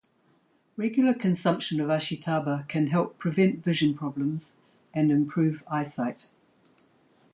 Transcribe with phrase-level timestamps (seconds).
[0.77, 4.55] Regular consumption of Ashitaba can help prevent vision problems
[4.95, 6.27] and improve eyesight.